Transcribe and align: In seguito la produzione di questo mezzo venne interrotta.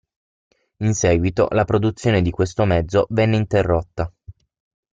In 0.77 0.95
seguito 0.95 1.45
la 1.51 1.63
produzione 1.63 2.23
di 2.23 2.31
questo 2.31 2.65
mezzo 2.65 3.05
venne 3.11 3.35
interrotta. 3.37 4.11